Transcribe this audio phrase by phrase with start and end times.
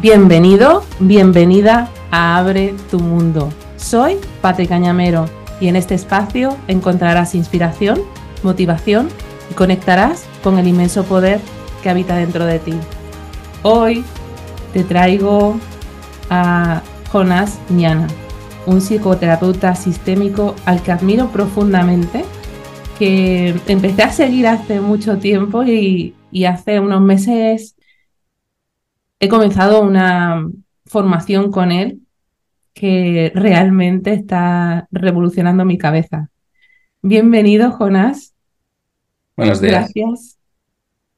[0.00, 3.48] Bienvenido, bienvenida a Abre tu Mundo.
[3.76, 5.28] Soy Pate Cañamero
[5.60, 8.02] y en este espacio encontrarás inspiración,
[8.44, 9.08] motivación
[9.50, 11.40] y conectarás con el inmenso poder
[11.82, 12.74] que habita dentro de ti.
[13.64, 14.04] Hoy
[14.72, 15.58] te traigo
[16.30, 16.80] a
[17.10, 18.06] Jonas Ñana,
[18.66, 22.24] un psicoterapeuta sistémico al que admiro profundamente,
[23.00, 27.74] que empecé a seguir hace mucho tiempo y, y hace unos meses
[29.20, 30.48] he comenzado una
[30.86, 32.00] formación con él
[32.72, 36.30] que realmente está revolucionando mi cabeza.
[37.02, 38.34] Bienvenido, Jonás.
[39.36, 39.92] Buenos días.
[39.94, 40.38] Gracias.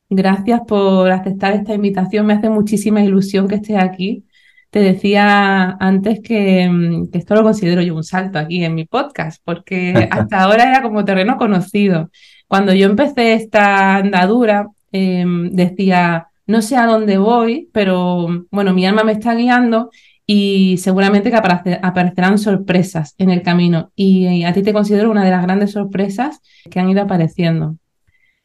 [0.08, 2.26] Gracias por aceptar esta invitación.
[2.26, 4.24] Me hace muchísima ilusión que estés aquí.
[4.70, 9.42] Te decía antes que, que, esto lo considero yo un salto aquí en mi podcast,
[9.44, 12.10] porque hasta ahora era como terreno conocido.
[12.48, 18.84] Cuando yo empecé esta andadura, eh, decía, no sé a dónde voy, pero bueno, mi
[18.84, 19.90] alma me está guiando
[20.26, 23.92] y seguramente que aparecerán sorpresas en el camino.
[23.94, 27.76] Y, a ti te considero una de las grandes sorpresas que han ido apareciendo.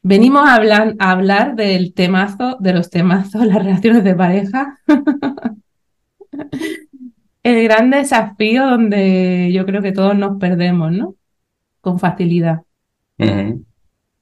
[0.03, 4.80] Venimos a hablar, a hablar del temazo, de los temazos, las relaciones de pareja.
[7.44, 11.16] el gran desafío donde yo creo que todos nos perdemos, ¿no?
[11.81, 12.61] Con facilidad.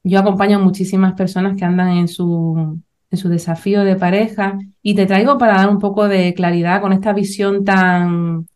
[0.03, 2.79] Yo acompaño a muchísimas personas que andan en su
[3.13, 6.93] en su desafío de pareja y te traigo para dar un poco de claridad con
[6.93, 8.47] esta visión tan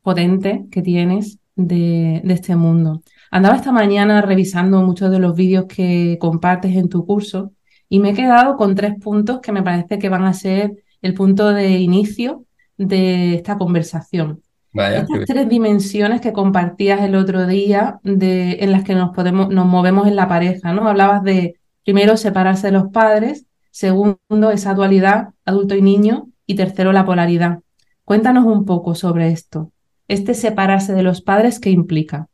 [0.00, 3.02] potente que tienes de, este mundo.
[3.30, 7.52] Andaba esta mañana revisando muchos de los vídeos que compartes en tu curso
[7.90, 11.12] y me he quedado con tres puntos que me parece que van a ser el
[11.12, 12.46] punto de inicio
[12.78, 14.40] de esta conversación.
[14.72, 19.66] Estas tres dimensiones que compartías el otro día de, en las que nos, podemos, nos
[19.66, 20.88] movemos en la pareja, ¿no?
[20.88, 23.46] Hablabas de primero separarse de los padres,
[23.76, 26.30] Segundo, esa dualidad adulto y niño.
[26.46, 27.58] Y tercero, la polaridad.
[28.06, 29.70] Cuéntanos un poco sobre esto.
[30.08, 32.26] Este separarse de los padres, ¿qué implica?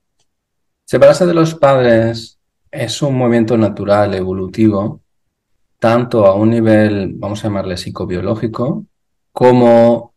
[0.85, 2.39] Separarse de los padres
[2.70, 5.01] es un movimiento natural, evolutivo,
[5.81, 8.86] tanto a un nivel, vamos a llamarle psicobiológico,
[9.33, 10.14] como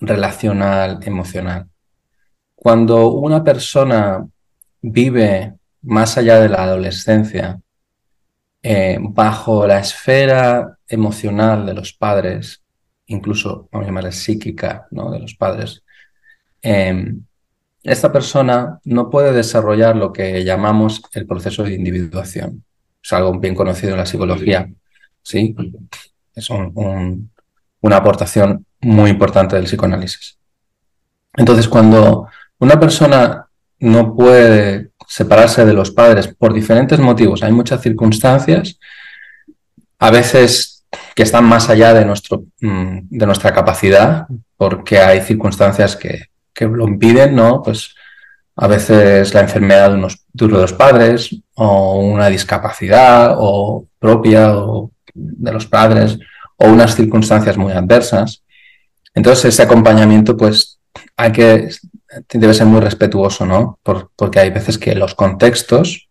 [0.00, 1.68] relacional, emocional.
[2.54, 4.26] Cuando una persona
[4.80, 7.60] vive más allá de la adolescencia
[8.62, 12.62] eh, bajo la esfera emocional de los padres,
[13.06, 15.10] incluso, vamos a llamarla psíquica, ¿no?
[15.10, 15.82] de los padres,
[16.62, 17.24] em,
[17.82, 22.64] esta persona no puede desarrollar lo que llamamos el proceso de individuación.
[23.02, 24.70] Es algo bien conocido en la psicología,
[25.22, 25.56] ¿sí?
[26.34, 30.38] Es una aportación muy importante del psicoanálisis.
[31.34, 32.28] Entonces, cuando
[32.58, 33.49] una persona
[33.80, 37.42] no puede separarse de los padres por diferentes motivos.
[37.42, 38.78] Hay muchas circunstancias,
[39.98, 44.26] a veces que están más allá de, nuestro, mm, de nuestra capacidad,
[44.56, 47.62] porque hay circunstancias que, que, lo impiden, ¿no?
[47.62, 47.94] Pues
[48.56, 53.86] a veces la enfermedad de, unos, de uno de los padres, o una discapacidad o
[53.98, 56.18] propia o de los padres,
[56.56, 58.42] o unas circunstancias muy adversas.
[59.14, 60.78] Entonces ese acompañamiento, pues
[61.16, 61.68] hay que
[62.28, 63.78] debe ser muy respetuoso, ¿no?
[63.82, 66.08] porque hay veces que los contextos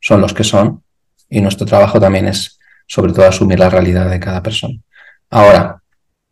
[0.00, 0.82] son los que son
[1.28, 4.78] y nuestro trabajo también es sobre todo asumir la realidad de cada persona.
[5.30, 5.82] Ahora,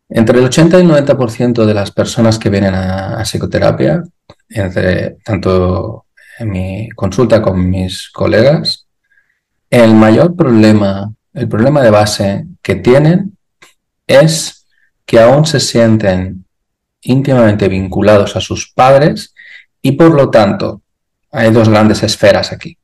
[0.09, 4.03] entre el 80 y el 90% de las personas que vienen a, psicoterapia,
[4.49, 6.05] entre tanto
[6.39, 8.87] en mi consulta con mis colegas,
[9.69, 13.37] el mayor problema, el problema de base que tienen
[14.07, 14.65] es
[15.05, 16.44] que aún se sienten
[17.05, 19.33] íntimamente vinculados a sus padres
[19.81, 20.81] y por lo tanto
[21.31, 22.77] hay dos grandes esferas aquí.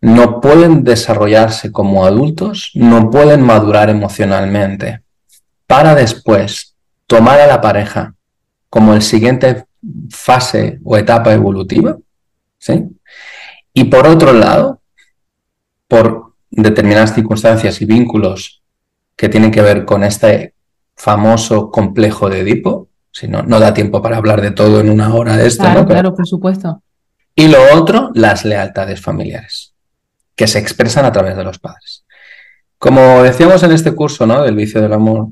[0.00, 5.02] No pueden desarrollarse como adultos, no pueden madurar emocionalmente
[5.66, 8.14] para después tomar a la pareja
[8.70, 9.64] como el siguiente
[10.10, 11.96] fase o etapa evolutiva,
[12.58, 12.84] ¿sí?
[13.72, 14.80] Y por otro lado,
[15.88, 18.62] por determinadas circunstancias y vínculos
[19.16, 20.54] que tienen que ver con este
[20.94, 25.14] famoso complejo de Edipo, si no, no da tiempo para hablar de todo en una
[25.14, 25.62] hora de esto.
[25.62, 26.82] Claro, claro, por supuesto.
[27.34, 29.72] Y lo otro, las lealtades familiares,
[30.34, 32.04] que se expresan a través de los padres.
[32.76, 34.42] Como decíamos en este curso, ¿no?
[34.42, 35.28] Del vicio del amor,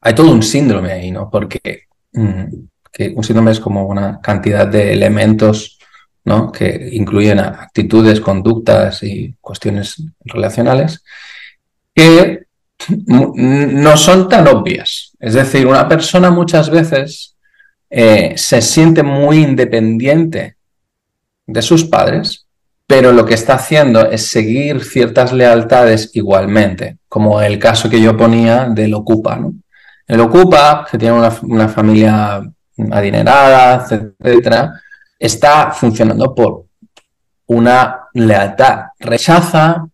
[0.00, 1.28] hay todo un síndrome ahí, ¿no?
[1.28, 2.44] Porque mm,
[2.92, 5.80] que un síndrome es como una cantidad de elementos,
[6.24, 6.52] ¿no?
[6.52, 11.02] Que incluyen actitudes, conductas y cuestiones relacionales
[11.92, 12.46] que
[13.06, 15.12] no son tan obvias.
[15.18, 17.36] Es decir, una persona muchas veces
[17.90, 20.56] eh, se siente muy independiente
[21.46, 22.46] de sus padres,
[22.86, 28.16] pero lo que está haciendo es seguir ciertas lealtades igualmente, como el caso que yo
[28.16, 29.40] ponía del ocupa.
[30.06, 32.42] El ocupa, que tiene una, familia
[32.90, 34.80] adinerada, etcétera,
[35.18, 36.64] está funcionando por
[37.46, 38.86] una lealtad.
[38.98, 39.86] Rechaza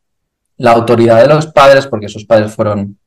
[0.59, 2.99] la autoridad de los padres porque sus padres fueron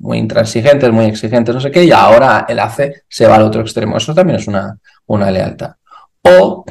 [0.00, 3.62] muy intransigentes, muy exigentes, no sé qué, y ahora él hace, se va al otro
[3.62, 3.96] extremo.
[3.96, 5.74] Eso también es una, una lealtad.
[6.22, 6.64] O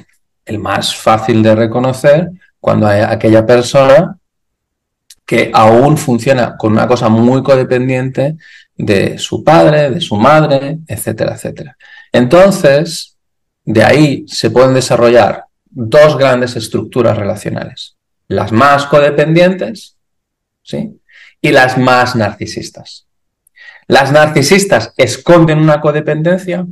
[0.45, 2.29] el más fácil de reconocer,
[2.59, 4.17] cuando hay aquella persona
[5.25, 8.37] que aún funciona con una cosa muy codependiente
[8.75, 11.77] de su padre, de su madre, etcétera, etcétera.
[12.11, 13.17] Entonces,
[13.65, 17.95] de ahí se pueden desarrollar dos grandes estructuras relacionales.
[18.27, 19.97] Las más codependientes,
[20.63, 20.99] ¿sí?
[21.41, 23.05] Y las más narcisistas.
[23.87, 26.65] Las narcisistas esconden una codependencia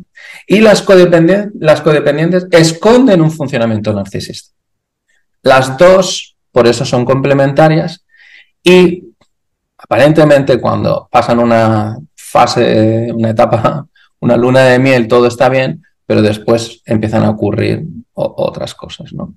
[0.48, 0.86] y las,
[1.60, 4.56] las codependientes esconden un funcionamiento narcisista.
[5.44, 8.06] Las dos, por eso son complementarias
[8.64, 9.04] y
[9.78, 13.88] aparentemente cuando pasan una fase, una etapa,
[14.20, 17.84] una luna de miel, todo está bien, pero después empiezan a ocurrir
[18.14, 19.34] otras cosas, ¿no?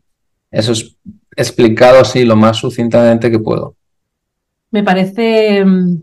[0.51, 0.97] Eso es
[1.37, 3.77] explicado así lo más sucintamente que puedo.
[4.75, 6.03] Me parece mm,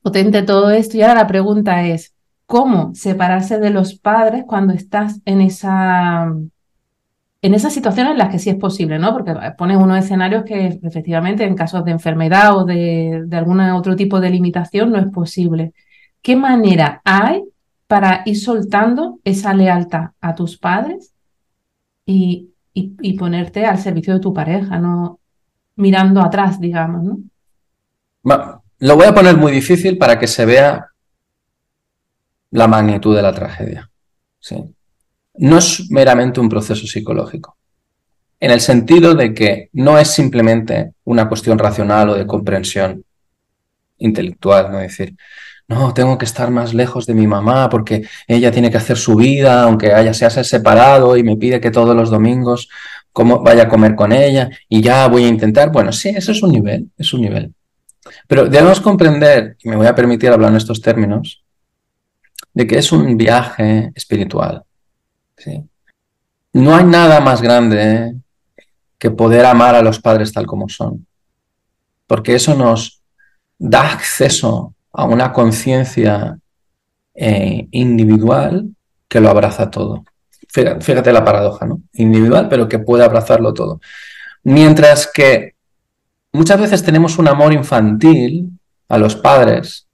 [0.00, 2.14] potente todo esto y ahora la pregunta es,
[2.46, 6.32] ¿cómo separarse de los padres cuando estás en esa
[7.42, 9.12] en esas situaciones en las que sí es posible, ¿no?
[9.12, 13.94] Porque pones unos escenarios que efectivamente en casos de enfermedad o de, de algún otro
[13.96, 15.74] tipo de limitación no es posible.
[16.22, 17.44] ¿Qué manera hay
[17.86, 21.12] para ir soltando esa lealtad a tus padres
[22.06, 25.20] y, y, ponerte al servicio de tu pareja, no
[25.76, 27.18] mirando atrás, digamos, ¿no?
[28.24, 30.86] Lo voy a poner muy difícil para que se vea
[32.50, 33.90] la magnitud de la tragedia.
[34.40, 34.56] Sí
[35.36, 37.56] no es meramente un proceso psicológico,
[38.40, 43.04] en el sentido de que no es simplemente una cuestión racional o de comprensión
[43.98, 44.78] intelectual, ¿no?
[44.78, 45.16] Decir,
[45.66, 49.16] no, tengo que estar más lejos de mi mamá porque ella tiene que hacer su
[49.16, 52.68] vida, aunque haya, se haya separado y me pide que todos los domingos
[53.42, 55.72] vaya a comer con ella y ya voy a intentar.
[55.72, 57.53] Bueno, sí, eso es un nivel, es un nivel.
[58.26, 61.42] Pero debemos comprender, y me voy a permitir hablar en estos términos,
[62.52, 64.62] de que es un viaje espiritual.
[66.52, 68.14] No hay nada más grande
[68.98, 71.06] que poder amar a los padres tal como son,
[72.06, 73.02] porque eso nos
[73.58, 76.38] da acceso a una conciencia
[77.14, 78.70] eh, individual
[79.08, 80.04] que lo abraza todo.
[80.48, 81.80] Fíjate, la paradoja, ¿no?
[81.94, 83.80] Individual, pero que puede abrazarlo todo.
[84.44, 85.53] Mientras que
[86.34, 88.50] muchas veces tenemos un amor infantil
[88.88, 89.86] a los padres,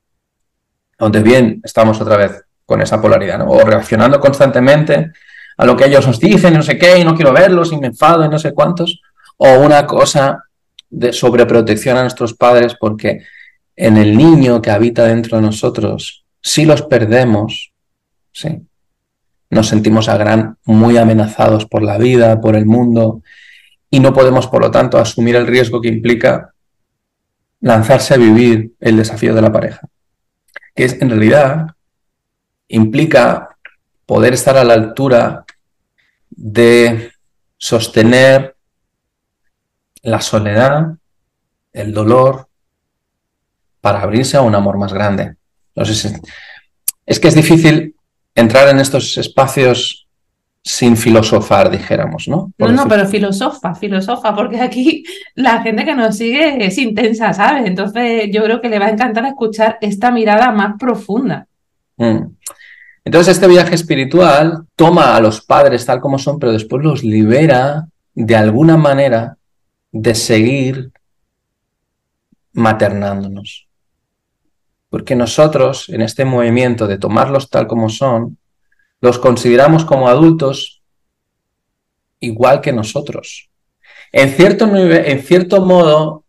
[0.99, 3.47] donde bien estamos otra vez con esa polaridad, ¿no?
[3.47, 5.13] O reaccionando constantemente
[5.57, 7.89] a lo que ellos nos dicen, no sé qué, y no quiero verlos, y me
[7.89, 9.01] enfado, y no sé cuántos,
[9.37, 10.45] o una cosa
[10.89, 13.23] de sobreprotección a nuestros padres porque
[13.77, 17.73] en el niño que habita dentro de nosotros, si los perdemos,
[18.33, 18.63] sí,
[19.51, 23.23] nos sentimos a gran, muy amenazados por la vida, por el mundo,
[23.91, 26.55] y no podemos, por lo tanto, asumir el riesgo que implica
[27.61, 29.89] lanzarse a vivir el desafío de la pareja,
[30.75, 31.67] que es en realidad
[32.69, 33.57] implica
[34.07, 35.45] poder estar a la altura
[36.31, 37.13] de
[37.59, 38.57] sostener
[40.03, 40.95] la soledad,
[41.73, 42.49] el dolor,
[43.81, 45.37] para abrirse a un amor más grande.
[45.75, 47.97] es que es difícil
[48.35, 50.00] entrar en estos espacios
[50.63, 52.53] sin filosofar, dijéramos, ¿no?
[52.59, 57.67] no, no, pero filosofa, filosofa, porque aquí la gente que nos sigue es intensa, ¿sabes?
[57.67, 61.47] Entonces yo creo que le va a encantar escuchar esta mirada más profunda.
[61.97, 62.35] Mm.
[63.05, 67.87] Entonces este viaje espiritual toma a los padres tal como son, pero después los libera
[68.15, 69.39] de alguna manera
[69.91, 70.93] de seguir
[72.53, 73.67] maternándonos.
[74.91, 78.37] Porque nosotros, en este movimiento de tomarlos tal como son,
[79.01, 80.83] los consideramos como adultos
[82.21, 83.51] igual que nosotros.
[84.13, 86.25] En cierto, en cierto modo,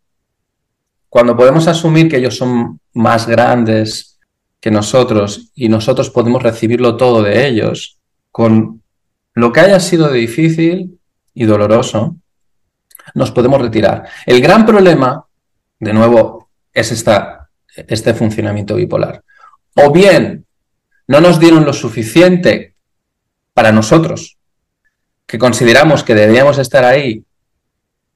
[1.09, 4.19] cuando podemos asumir que ellos son más grandes,
[4.59, 7.99] que nosotros y nosotros podemos recibirlo todo de ellos,
[8.31, 8.81] con
[9.33, 10.99] lo que haya sido difícil
[11.33, 12.15] y doloroso,
[13.15, 14.07] nos podemos retirar.
[14.25, 15.25] El gran problema,
[15.79, 19.23] de nuevo, es esta, este funcionamiento bipolar.
[19.75, 20.45] O bien
[21.11, 22.73] no nos dieron lo suficiente
[23.53, 24.37] para nosotros,
[25.25, 27.25] que consideramos que debíamos estar ahí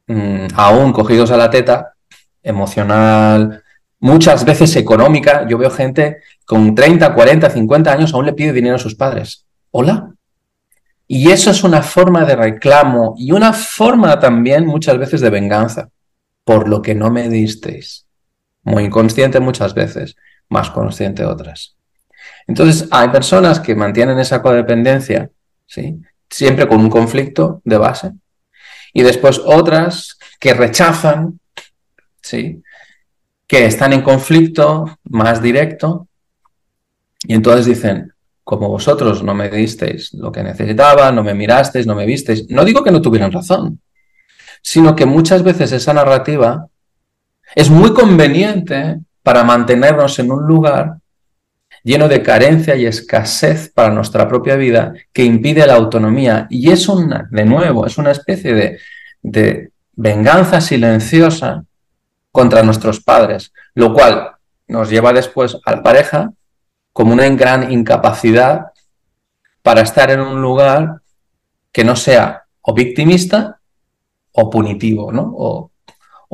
[0.08, 1.96] mm, aún cogidos a la teta,
[2.42, 3.62] emocional,
[4.00, 5.46] muchas veces económica.
[5.46, 9.46] Yo veo gente con 30, 40, 50 años aún le pide dinero a sus padres.
[9.72, 10.14] Hola.
[11.06, 15.90] Y eso es una forma de reclamo y una forma también muchas veces de venganza
[16.46, 18.08] por lo que no me disteis.
[18.64, 20.16] Muy inconsciente muchas veces,
[20.48, 21.76] más consciente otras.
[22.48, 25.30] Entonces, hay personas que mantienen esa codependencia,
[25.66, 26.00] ¿sí?
[26.30, 28.12] Siempre con un conflicto de base.
[28.94, 31.40] Y después otras que rechazan,
[32.22, 32.62] ¿sí?
[33.48, 36.08] Que están en conflicto más directo.
[37.28, 41.96] Y entonces dicen, como vosotros no me disteis lo que necesitaba, no me mirasteis, no
[41.96, 42.48] me visteis.
[42.50, 43.82] No digo que no tuvieran razón,
[44.62, 46.68] sino que muchas veces esa narrativa
[47.56, 50.98] es muy conveniente para mantenernos en un lugar
[51.86, 56.48] lleno de carencia y escasez para nuestra propia vida que impide la autonomía.
[56.50, 58.80] Y es una, de nuevo, es una especie de,
[59.22, 61.64] de venganza silenciosa
[62.32, 64.32] contra nuestros padres, lo cual
[64.68, 66.34] nos lleva después a la pareja
[66.92, 68.72] como una gran incapacidad
[69.62, 71.02] para estar en un lugar
[71.72, 73.60] que no sea o victimista
[74.32, 75.34] o punitivo, ¿no?
[75.38, 75.72] O,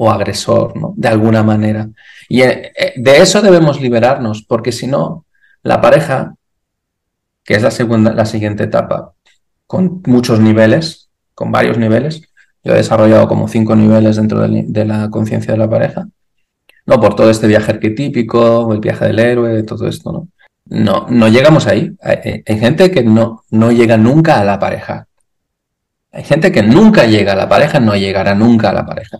[0.10, 0.94] agresor, ¿no?
[0.96, 1.88] De alguna manera.
[2.28, 5.26] Y eh, de eso debemos liberarnos, porque si no,
[5.64, 6.36] la pareja,
[7.44, 9.14] que es la, segunda, la siguiente etapa,
[9.68, 12.22] con muchos niveles, con varios niveles,
[12.64, 16.08] yo he desarrollado como cinco niveles dentro de la conciencia de la pareja,
[16.86, 20.28] no por todo este viaje arquetípico, el viaje del héroe, todo esto, ¿no?
[20.66, 21.92] No, no llegamos ahí.
[22.02, 25.08] Hay, hay gente que no, no llega nunca a la pareja.
[26.12, 29.20] Hay gente que nunca llega a la pareja, no llegará nunca a la pareja.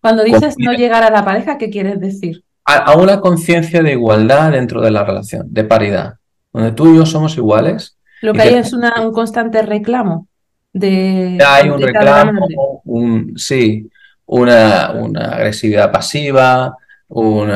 [0.00, 2.44] Cuando dices no llegar a la pareja, ¿qué quieres decir?
[2.66, 6.14] A, una conciencia de igualdad dentro de la relación, de paridad,
[6.52, 7.98] donde tú y yo somos iguales.
[8.22, 10.28] Lo que hay es una, un constante reclamo
[10.72, 11.38] de...
[11.46, 12.46] Hay un reclamo,
[12.84, 13.88] un, sí,
[14.26, 16.76] una, una agresividad pasiva,
[17.08, 17.50] un,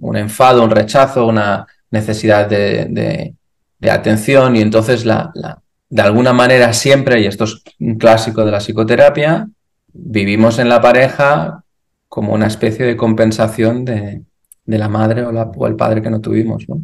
[0.00, 3.34] un, enfado, un rechazo, una necesidad de,
[3.78, 8.44] de, atención y entonces la, la, de alguna manera siempre, y esto es un clásico
[8.44, 9.48] de la psicoterapia,
[9.92, 11.62] vivimos en la pareja
[12.08, 14.22] como una especie de compensación de,
[14.66, 16.68] la madre o, o, el padre que no tuvimos.
[16.68, 16.82] ¿no?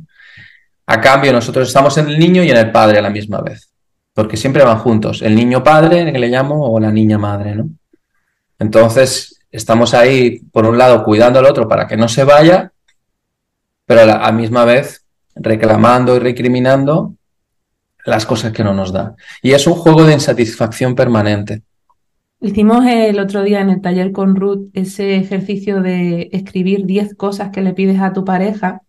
[0.87, 3.71] A cambio, nosotros estamos en el niño y en el padre a la misma vez,
[4.12, 7.55] porque siempre van juntos, el niño padre, que le llamo, o la niña madre.
[7.55, 7.71] ¿no?
[8.59, 12.73] Entonces, estamos ahí, por un lado, cuidando al otro para que no se vaya,
[13.87, 17.14] pero a la misma vez reclamando y recriminando
[18.05, 19.14] las cosas que no nos da.
[19.43, 21.62] Y es un juego de insatisfacción permanente.
[22.42, 27.50] Hicimos el otro día en el taller con Ruth ese ejercicio de escribir 10 cosas
[27.50, 28.82] que le pides a tu pareja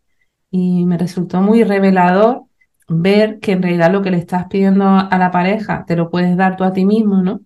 [0.50, 2.46] y me resultó muy revelador
[2.88, 6.36] ver que en realidad lo que le estás pidiendo a la pareja te lo puedes
[6.36, 7.42] dar tú a ti mismo, ¿no?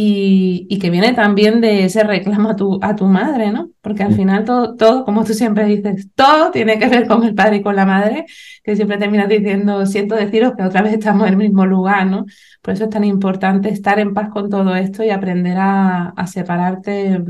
[0.00, 3.70] Y, que viene también de ese reclamo a tu, a tu madre, ¿no?
[3.80, 7.34] Porque al final todo, todo, como tú siempre dices, todo tiene que ver con el
[7.34, 8.24] padre y con la madre,
[8.62, 12.26] que siempre terminas diciendo, siento deciros que otra vez estamos en el mismo lugar, ¿no?
[12.62, 17.20] Por eso es tan importante estar en paz con todo esto y aprender a, separarte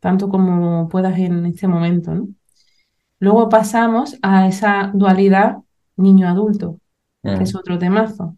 [0.00, 2.28] tanto como puedas en este momento, ¿no?
[3.18, 5.58] Luego pasamos a esa dualidad
[5.96, 6.80] niño-adulto,
[7.22, 7.58] que es mm.
[7.58, 8.36] otro temazo.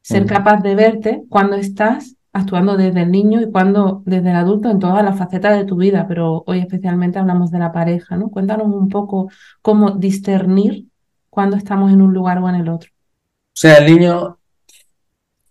[0.00, 0.28] Ser mm.
[0.28, 4.78] capaz de verte cuando estás actuando desde el niño y cuando desde el adulto en
[4.78, 8.28] todas las facetas de tu vida, pero hoy especialmente hablamos de la pareja, ¿no?
[8.28, 9.30] Cuéntanos un poco
[9.62, 10.84] cómo discernir
[11.30, 12.90] cuando estamos en un lugar o en el otro.
[12.90, 14.38] O sea, el niño,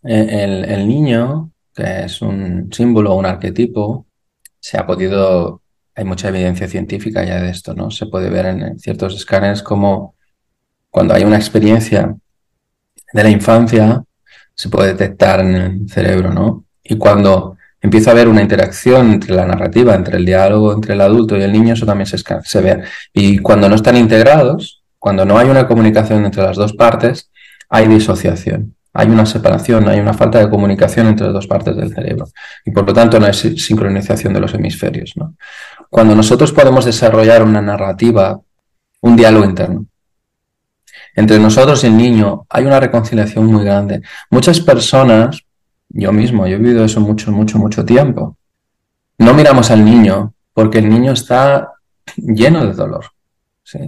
[0.03, 4.05] eh, el, niño, que es un símbolo, un arquetipo,
[4.59, 5.63] se ha podido,
[5.95, 7.89] hay mucha evidencia científica ya de esto, ¿no?
[7.89, 10.13] Se puede ver en ciertos escáneres como
[10.91, 12.15] cuando hay una experiencia
[13.11, 14.03] de la infancia,
[14.53, 16.64] se puede detectar en el cerebro, ¿no?
[16.87, 21.01] Y cuando empieza a haber una interacción entre la narrativa, entre el diálogo entre el
[21.01, 22.83] adulto y el niño, eso también se, ve.
[23.11, 27.31] Y cuando no están integrados, cuando no hay una comunicación entre las dos partes,
[27.69, 28.75] hay disociación.
[28.93, 32.27] Hay una separación, hay una falta de comunicación entre las dos partes del cerebro.
[32.63, 35.13] Y por lo tanto no hay sincronización de los hemisferios.
[35.89, 38.39] Cuando nosotros podemos desarrollar una narrativa,
[39.01, 39.85] un diálogo interno,
[41.15, 44.01] entre nosotros y el niño, hay una reconciliación muy grande.
[44.29, 45.44] Muchas personas
[45.89, 48.37] yo mismo, yo he vivido eso mucho, mucho, mucho tiempo.
[49.17, 51.73] No miramos al niño porque el niño está
[52.17, 53.05] lleno de dolor.
[53.63, 53.79] ¿sí?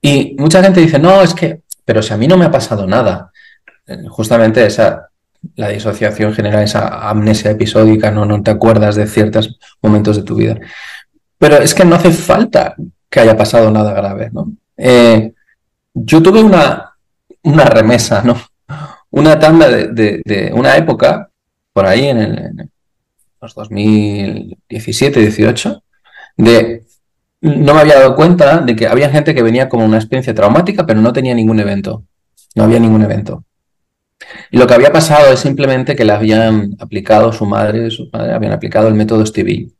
[0.00, 2.86] Y mucha gente dice, no, es que, pero si a mí no me ha pasado
[2.86, 3.30] nada.
[3.86, 5.08] Eh, justamente esa,
[5.54, 10.34] la disociación genera esa amnesia episódica, no, no te acuerdas de ciertos momentos de tu
[10.34, 10.58] vida.
[11.38, 12.74] Pero es que no hace falta
[13.08, 14.52] que haya pasado nada grave, ¿no?
[14.76, 15.32] Eh,
[15.94, 16.92] yo tuve una,
[17.42, 18.36] una remesa, ¿no?
[19.10, 21.30] Una tanda de, una época,
[21.72, 22.70] por ahí en, el,
[23.40, 25.82] los 2017, 18,
[26.36, 26.84] de
[27.40, 30.86] no me había dado cuenta de que había gente que venía como una experiencia traumática,
[30.86, 32.04] pero no tenía ningún evento.
[32.54, 33.44] No había ningún evento.
[34.50, 38.32] Y lo que había pasado es simplemente que le habían aplicado su madre, su padre,
[38.32, 39.70] habían aplicado el método Stevie.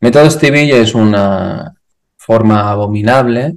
[0.00, 1.74] Método Stevie es una
[2.16, 3.56] forma abominable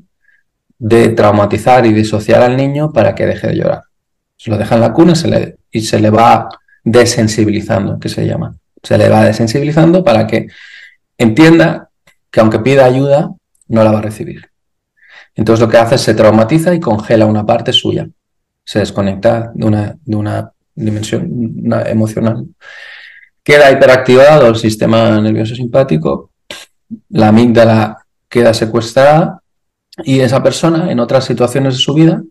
[0.77, 3.83] de traumatizar y disociar al niño para que deje de llorar.
[4.37, 5.13] Se lo deja en la cuna
[5.71, 6.49] y se le va
[6.83, 8.55] desensibilizando, que se llama.
[8.81, 10.47] Se le va desensibilizando para que
[11.17, 11.89] entienda
[12.31, 13.31] que aunque pida ayuda,
[13.67, 14.49] no la va a recibir.
[15.35, 18.07] Entonces lo que hace es se traumatiza y congela una parte suya.
[18.63, 21.29] Se desconecta de una, de una dimensión
[21.85, 22.45] emocional.
[23.43, 26.31] Queda hiperactivado el sistema nervioso simpático,
[27.09, 29.41] la amígdala queda secuestrada
[30.03, 32.21] y esa persona en otras situaciones de su vida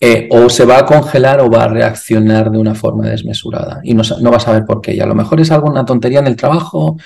[0.00, 3.94] eh, o se va a congelar o va a reaccionar de una forma desmesurada y
[3.94, 4.94] no, va a saber por qué.
[4.94, 6.96] Y a lo mejor es alguna tontería en el trabajo,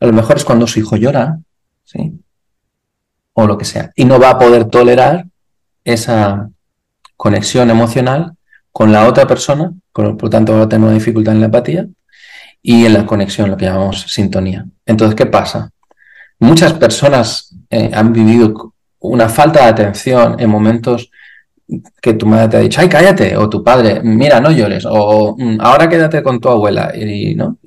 [0.00, 1.38] a lo mejor es cuando su hijo llora,
[1.84, 2.18] ¿sí?
[3.34, 3.92] O lo que sea.
[3.94, 5.26] Y no va a poder tolerar
[5.84, 6.48] esa
[7.16, 8.32] conexión emocional
[8.72, 11.86] con la otra persona, por, lo tanto va a tener una dificultad en la empatía
[12.62, 14.64] y en la conexión, lo que llamamos sintonía.
[14.86, 15.70] Entonces, ¿qué pasa?
[16.38, 21.10] Muchas personas eh, han vivido una falta de atención en momentos
[22.00, 25.36] que tu madre te ha dicho, ay, cállate, o tu padre, mira, no llores, o
[25.38, 27.58] mm, ahora quédate con tu abuela, y, ¿no?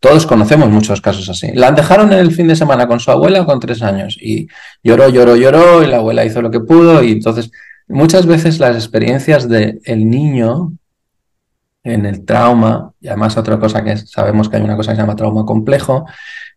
[0.00, 1.50] todos conocemos muchos casos así.
[1.54, 4.46] La dejaron en el fin de semana con su abuela con tres años y
[4.82, 7.50] lloró, lloró, lloró, y la abuela hizo lo que pudo, y entonces
[7.88, 10.72] muchas veces las experiencias del niño
[11.82, 15.02] en el trauma, y además otra cosa que sabemos que hay una cosa que se
[15.02, 16.06] llama trauma complejo,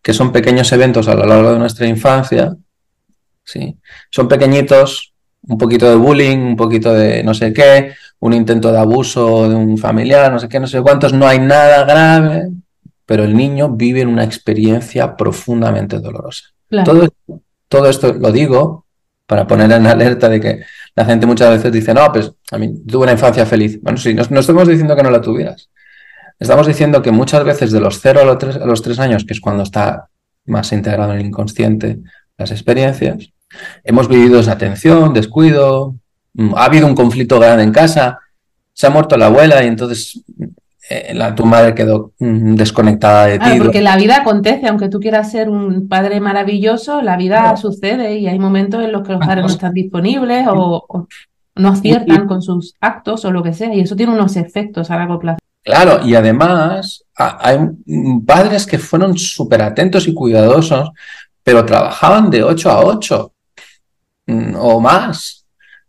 [0.02, 2.54] que son pequeños eventos a lo largo de nuestra infancia,
[3.44, 3.76] ¿sí?
[4.10, 5.11] Son pequeñitos,
[5.48, 9.54] un poquito de bullying, un poquito de no sé qué, un intento de abuso de
[9.54, 12.50] un familiar, no sé qué, no sé cuántos, no hay nada grave,
[13.04, 16.44] pero el niño vive en una experiencia profundamente dolorosa.
[16.84, 17.08] Todo,
[17.68, 18.86] todo esto lo digo
[19.26, 20.62] para poner en alerta de que
[20.94, 23.80] la gente muchas veces dice, no, pues a mí tuve una infancia feliz.
[23.82, 25.70] Bueno, sí, no, estamos diciendo que no la tuvieras.
[26.38, 29.24] Estamos diciendo que muchas veces de los 0 a los 3, a los 3 años,
[29.24, 30.08] que es cuando está
[30.46, 32.00] más integrado en el inconsciente
[32.36, 33.32] las experiencias,
[33.84, 35.96] hemos vivido esa tensión, descuido,
[36.34, 38.18] mm, ha habido un conflicto grande en casa,
[38.72, 40.22] se ha muerto la abuela y entonces
[40.90, 43.50] eh, la, tu madre quedó mm, desconectada de ti.
[43.58, 48.26] porque la vida acontece, aunque tú quieras ser un padre maravilloso, la vida sucede y
[48.26, 51.06] hay momentos en los que los padres no están disponibles o,
[51.54, 54.96] no aciertan con sus actos o lo que sea, y eso tiene unos efectos a
[54.96, 55.38] largo plazo.
[55.62, 57.58] Claro, y además hay
[58.26, 60.90] padres que fueron súper atentos y cuidadosos,
[61.44, 63.41] pero trabajaban de 8 a 8 mm,
[64.58, 65.46] o más.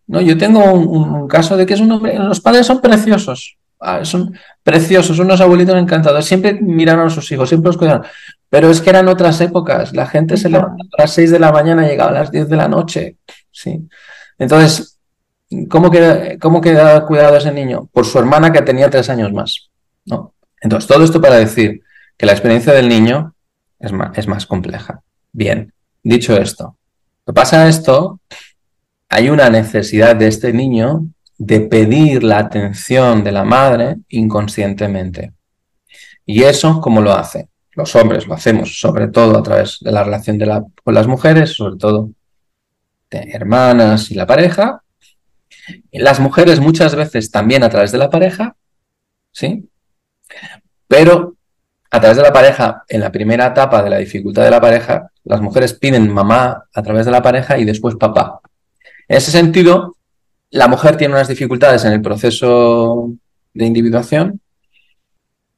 [0.08, 4.04] No, yo tengo un, caso de que es un hombre, los padres son preciosos, ah,
[4.04, 8.06] son preciosos, unos abuelitos encantados, siempre miraron a sus hijos, siempre los cuidaron.
[8.50, 11.52] Pero es que eran otras épocas, la gente se levantaba a las 6 de la
[11.52, 13.18] mañana y llegaba a las 10 de la noche.
[13.52, 13.88] ¿sí?
[14.38, 15.00] Entonces,
[15.70, 17.90] ¿cómo queda, ¿cómo queda cuidado ese niño?
[17.92, 19.70] Por su hermana que tenía tres años más.
[20.06, 20.34] ¿no?
[20.62, 21.82] Entonces, todo esto para decir
[22.18, 23.34] que la experiencia del niño
[23.80, 25.02] es más, es más compleja.
[25.32, 26.78] Bien, dicho esto,
[27.26, 28.20] lo pasa esto,
[29.10, 31.08] hay una necesidad de este niño
[31.38, 35.34] de pedir la atención de la madre inconscientemente.
[36.26, 37.50] ¿Y eso cómo lo hace?
[37.72, 41.52] Los hombres lo hacemos sobre todo a través de la relación de con las mujeres,
[41.54, 42.10] sobre todo
[43.10, 44.82] de hermanas y la pareja.
[45.92, 48.56] las mujeres muchas veces también a través de la pareja,
[49.32, 49.70] ¿sí?
[50.88, 51.38] Pero
[51.90, 55.13] a través de la pareja, en la primera etapa de la dificultad de la pareja,
[55.24, 58.42] las mujeres piden mamá a través de la pareja y después papá.
[59.08, 59.96] En ese sentido,
[60.50, 63.12] la mujer tiene unas dificultades en el proceso
[63.54, 64.40] de individuación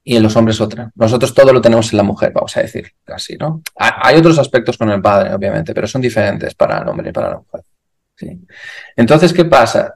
[0.04, 0.92] y en los hombres otra.
[0.96, 3.62] Nosotros todo lo tenemos en la mujer, vamos a decir, casi, ¿no?
[3.76, 7.30] Hay otros aspectos con el padre, obviamente, pero son diferentes para el hombre y para
[7.32, 7.62] la mujer.
[8.96, 9.96] Entonces, ¿qué pasa?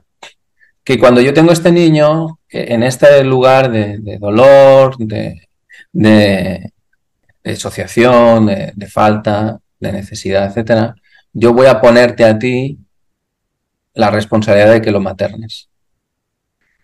[0.82, 5.48] Que cuando yo tengo este niño, en este lugar de, dolor, de,
[5.92, 6.72] de,
[7.44, 10.94] asociación, de, falta, de necesidad, etcétera,
[11.32, 12.78] yo voy a ponerte a ti
[13.94, 15.68] la responsabilidad de que lo maternes.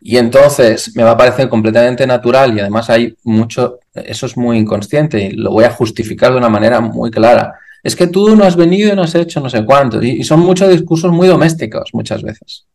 [0.01, 4.59] Y entonces me va a parecer completamente natural y además hay mucho, eso es muy
[4.59, 7.55] inconsciente y lo voy a justificar de una manera muy clara.
[7.83, 10.03] Es que tú no has venido y no has hecho no sé cuánto.
[10.03, 12.67] Y, son muchos discursos muy domésticos muchas veces.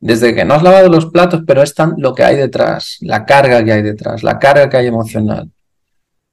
[0.00, 3.24] Desde que no has lavado los platos, pero es tan lo que hay detrás, la
[3.24, 5.50] carga que hay detrás, la carga que hay emocional.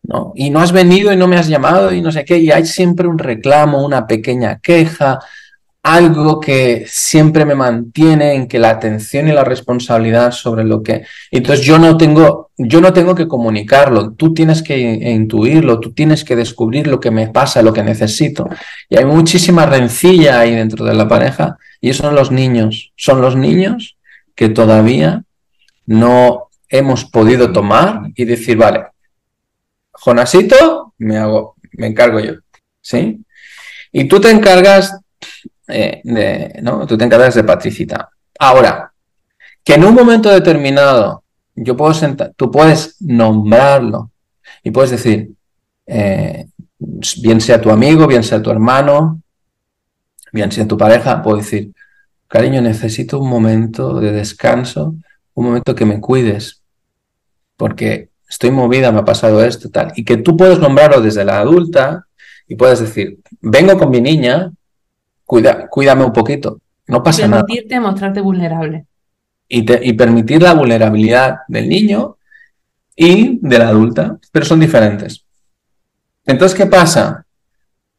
[0.04, 0.34] ¿No?
[0.36, 2.66] Y no has venido y no me has llamado y no sé qué, y hay
[2.66, 5.20] siempre un reclamo, una pequeña queja,
[5.84, 11.06] algo que siempre me mantiene en que la atención y la responsabilidad sobre lo que
[11.32, 16.24] entonces yo no tengo yo no tengo que comunicarlo tú tienes que intuirlo tú tienes
[16.24, 18.48] que descubrir lo que me pasa lo que necesito
[18.90, 23.36] y hay muchísima rencilla ahí dentro de la pareja y son los niños son los
[23.36, 23.98] niños
[24.36, 25.24] que todavía
[25.88, 28.91] no hemos podido tomar y decir vale
[30.04, 32.34] Jonasito me hago me encargo yo
[32.82, 33.24] sí
[33.92, 35.02] y tú te encargas
[35.68, 36.86] eh, de, ¿no?
[36.86, 38.10] Tú te encargas de Patricita.
[38.40, 38.92] Ahora,
[39.64, 41.24] que en un momento determinado
[41.56, 44.12] yo puedo sentar, tú puedes nombrarlo
[44.64, 45.32] y puedes decir,
[45.86, 46.48] eh,
[47.22, 49.22] bien sea tu amigo, bien sea tu hermano,
[50.32, 51.72] bien sea tu pareja, puedo decir,
[52.28, 54.96] cariño, necesito un momento de descanso,
[55.34, 56.62] un momento que me cuides,
[57.56, 59.92] porque estoy movida, me ha pasado esto, tal.
[59.96, 62.08] Y que tú puedes nombrarlo desde la adulta
[62.48, 64.52] y puedes decir, vengo con mi niña,
[65.26, 67.44] cuida, cuídame un poquito, no pasa nada.
[67.44, 68.86] Permitirte mostrarte vulnerable.
[69.50, 72.18] Y, y permitir la vulnerabilidad del niño
[72.96, 75.26] y de la adulta, pero son diferentes.
[76.26, 77.26] Entonces, ¿qué pasa?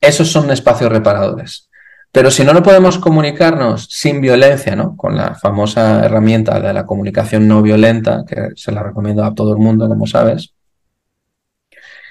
[0.00, 1.68] Esos son espacios reparadores.
[2.12, 4.98] Pero si no, no podemos comunicarnos sin violencia, ¿no?
[4.98, 9.52] Con la famosa herramienta de la comunicación no violenta, que se la recomiendo a todo
[9.52, 10.52] el mundo, como sabes.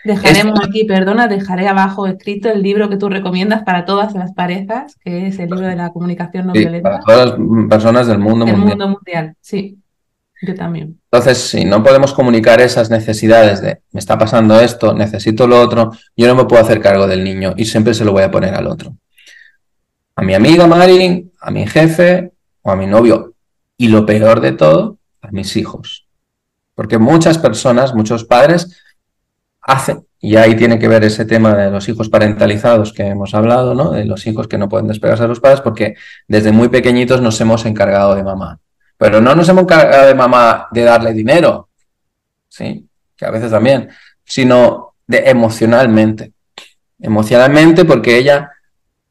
[0.04, 4.96] Dejaremos aquí, perdona, dejaré abajo escrito el libro que tú recomiendas para todas las parejas,
[5.06, 6.90] que es el libro de la comunicación no violenta.
[6.90, 8.60] Para todas las personas del mundo mundial.
[8.60, 9.78] El mundo mundial, sí.
[10.42, 11.00] Yo también.
[11.12, 15.92] Entonces, si no podemos comunicar esas necesidades de me está pasando esto, necesito lo otro,
[16.18, 18.56] yo no me puedo hacer cargo del niño y siempre se lo voy a poner
[18.56, 18.96] al otro
[20.22, 22.32] a mi amiga Mari, a mi jefe
[22.62, 23.34] o a mi novio.
[23.76, 26.08] Y lo peor de todo, a mis hijos.
[26.76, 28.84] Porque muchas personas, muchos padres
[29.62, 33.74] hacen, y ahí tiene que ver ese tema de los hijos parentalizados que hemos hablado,
[33.74, 33.94] ¿no?
[33.94, 35.96] De los hijos que no pueden despegarse de los padres porque
[36.28, 38.60] desde muy pequeñitos nos hemos encargado de mamá.
[38.98, 41.70] Pero no nos hemos encargado de mamá de darle dinero,
[42.48, 43.90] sí, que a veces también,
[44.24, 46.34] sino de emocionalmente.
[47.00, 48.52] Emocionalmente porque ella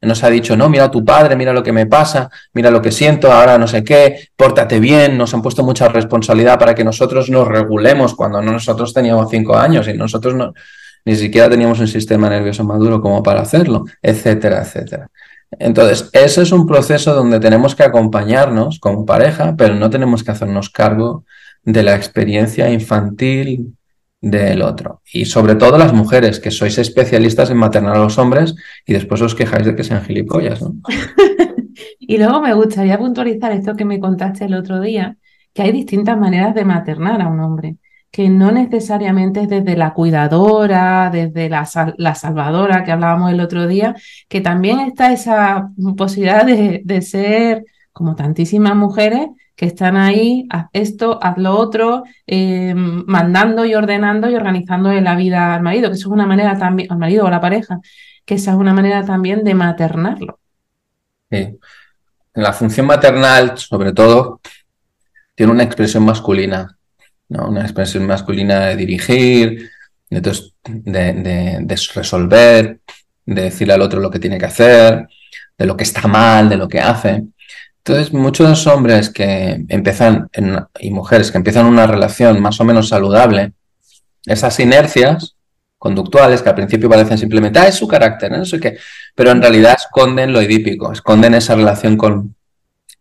[0.01, 2.81] nos ha dicho, no, mira a tu padre, mira lo que me pasa, mira lo
[2.81, 6.83] que siento, ahora no sé qué, pórtate bien, nos han puesto mucha responsabilidad para que
[6.83, 10.53] nosotros nos regulemos cuando nosotros teníamos cinco años y nosotros no,
[11.05, 15.07] ni siquiera teníamos un sistema nervioso maduro como para hacerlo, etcétera, etcétera.
[15.59, 20.31] Entonces, ese es un proceso donde tenemos que acompañarnos como pareja, pero no tenemos que
[20.31, 21.25] hacernos cargo
[21.63, 23.75] de la experiencia infantil,
[24.21, 25.01] del otro.
[25.11, 28.55] Y sobre todo las mujeres, que sois especialistas en maternar a los hombres
[28.85, 30.75] y después os quejáis de que sean gilipollas, ¿no?
[31.99, 35.17] y luego me gustaría puntualizar esto que me contaste el otro día,
[35.53, 37.77] que hay distintas maneras de maternar a un hombre,
[38.11, 43.95] que no necesariamente es desde la cuidadora, desde la, salvadora que hablábamos el otro día,
[44.29, 49.27] que también está esa posibilidad de ser, como tantísimas mujeres,
[49.61, 55.15] que están ahí, haz esto, haz lo otro, eh, mandando y ordenando y organizando la
[55.15, 57.79] vida al marido, que eso es una manera también, al marido o a la pareja,
[58.25, 60.39] que esa es una manera también de maternarlo.
[61.29, 61.59] Sí.
[62.33, 64.41] La función maternal, sobre todo,
[65.35, 66.75] tiene una expresión masculina,
[67.29, 67.49] ¿no?
[67.49, 69.69] una expresión masculina de dirigir,
[70.09, 72.79] de, de, de resolver,
[73.27, 75.07] de decirle al otro lo que tiene que hacer,
[75.55, 77.25] de lo que está mal, de lo que hace.
[77.83, 80.29] Entonces, muchos hombres que empiezan
[80.79, 83.53] y mujeres que empiezan una relación más o menos saludable,
[84.23, 85.35] esas inercias
[85.79, 88.77] conductuales que al principio parecen simplemente, ah, es su carácter, no sé qué,
[89.15, 92.35] pero en realidad esconden lo idípico, esconden esa relación con,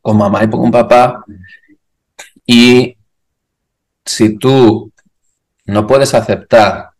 [0.00, 1.26] con mamá y con papá.
[2.46, 2.96] Y
[4.02, 4.90] si tú
[5.66, 6.92] no puedes aceptar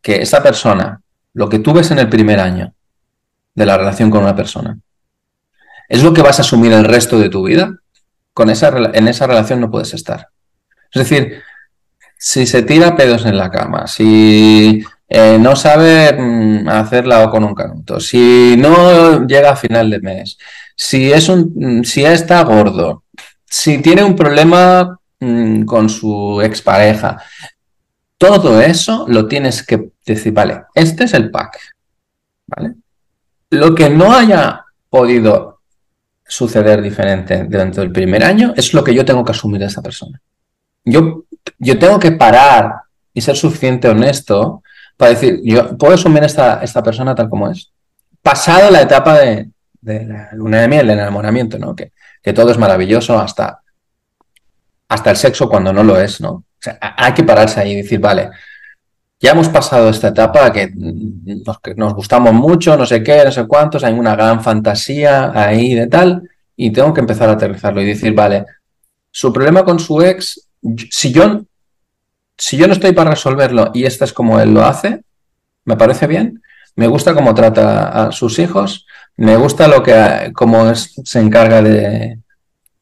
[0.00, 1.02] que esa persona,
[1.34, 2.72] lo que tú ves en el primer año
[3.54, 4.78] de la relación con una persona,
[5.88, 7.76] ¿Es lo que vas a asumir el resto de tu vida?
[8.32, 10.28] Con esa, en esa relación no puedes estar.
[10.92, 11.42] Es decir,
[12.18, 17.44] si se tira pedos en la cama, si eh, no sabe mm, hacerla o con
[17.44, 20.38] un canuto, si no llega a final de mes,
[20.74, 23.04] si, es un, mm, si está gordo,
[23.44, 27.22] si tiene un problema mm, con su expareja,
[28.18, 31.58] todo eso lo tienes que decir, vale, este es el pack.
[32.46, 32.74] ¿Vale?
[33.50, 35.55] Lo que no haya podido
[36.26, 39.82] suceder diferente dentro del primer año es lo que yo tengo que asumir de esa
[39.82, 40.20] persona.
[40.84, 41.24] Yo,
[41.58, 42.74] yo tengo que parar
[43.12, 44.62] y ser suficiente honesto
[44.96, 47.70] para decir, yo puedo asumir esta, esta persona tal como es.
[48.22, 49.50] Pasado la etapa de,
[49.82, 51.76] la luna de miel, el enamoramiento, ¿no?
[51.76, 53.60] Que, que todo es maravilloso hasta,
[54.88, 56.44] hasta el sexo cuando no lo es, ¿no?
[56.80, 58.30] hay que pararse ahí y decir, vale,
[59.18, 63.82] ya hemos pasado esta etapa que nos, gustamos mucho, no sé qué, no sé cuántos,
[63.84, 68.14] hay una gran fantasía ahí de tal, y tengo que empezar a aterrizarlo y decir,
[68.14, 68.44] vale,
[69.10, 70.48] su problema con su ex,
[70.90, 71.42] si yo,
[72.36, 75.02] si yo no estoy para resolverlo y esta es como él lo hace,
[75.64, 76.42] me parece bien,
[76.74, 82.18] me gusta cómo trata a sus hijos, me gusta lo que, cómo se encarga de,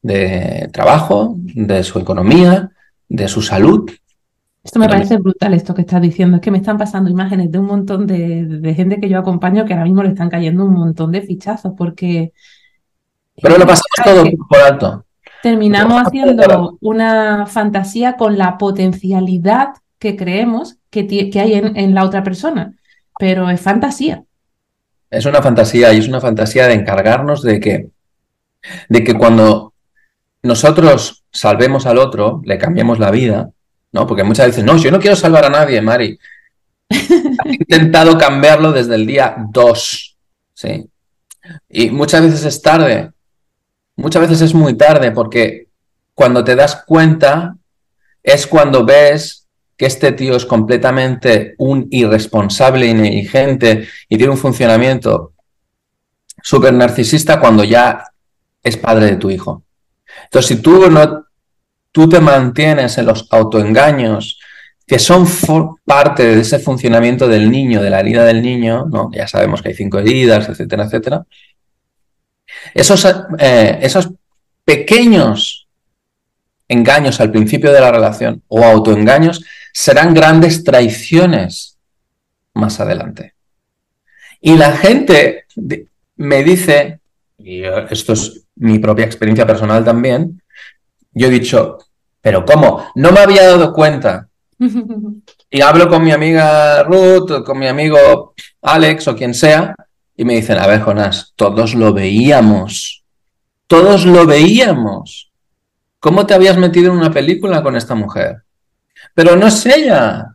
[0.01, 2.71] de trabajo, de su economía,
[3.07, 3.89] de su salud,
[4.65, 6.37] Esto me parece brutal, esto que estás diciendo.
[6.37, 9.73] Es que me están pasando imágenes de un montón de, gente que yo acompaño que
[9.73, 12.33] ahora mismo le están cayendo un montón de fichazos porque...
[13.39, 15.05] Pero lo pasamos todo por alto.
[15.43, 22.03] Terminamos haciendo una fantasía con la potencialidad que creemos que, que hay en, en la
[22.03, 22.73] otra persona,
[23.19, 24.23] pero es fantasía.
[25.11, 27.89] Es una fantasía y es una fantasía de encargarnos de que,
[28.89, 29.73] de que cuando
[30.41, 33.51] nosotros salvemos al otro, le cambiemos la vida,
[33.95, 34.05] ¿no?
[34.05, 36.19] Porque muchas veces, no, yo no quiero salvar a nadie, Mari.
[36.89, 40.17] He intentado cambiarlo desde el día 2,
[40.53, 40.89] ¿sí?
[41.69, 43.11] Y muchas veces es tarde,
[43.95, 45.69] muchas veces es muy tarde porque
[46.13, 47.55] cuando te das cuenta
[48.21, 55.31] es cuando ves que este tío es completamente un irresponsable, negligente y tiene un funcionamiento
[56.43, 58.03] súper narcisista cuando ya
[58.61, 59.63] es padre de tu hijo.
[60.25, 61.24] Entonces, si tú no
[61.95, 64.37] tú te mantienes en los autoengaños
[64.85, 65.25] que son
[65.85, 69.09] parte de ese funcionamiento del niño, de la herida del niño, ¿no?
[69.13, 71.25] ya sabemos que hay cinco heridas, etcétera, etcétera,
[72.73, 73.07] esos,
[73.39, 74.09] eh, esos
[74.65, 75.69] pequeños
[76.67, 81.77] engaños al principio de la relación o autoengaños serán grandes traiciones
[82.53, 83.35] más adelante.
[84.41, 85.45] Y la gente
[86.17, 86.99] me dice,
[87.37, 90.41] y esto es mi propia experiencia personal también,
[91.15, 91.79] yo he dicho,
[92.21, 92.85] pero ¿cómo?
[92.95, 94.27] No me había dado cuenta.
[95.49, 99.75] Y hablo con mi amiga Ruth, con mi amigo Alex o quien sea,
[100.17, 103.03] y me dicen, a ver, Jonás, todos lo veíamos.
[103.67, 105.31] Todos lo veíamos.
[105.99, 108.43] ¿Cómo te habías metido en una película con esta mujer?
[109.13, 110.34] Pero no es ella.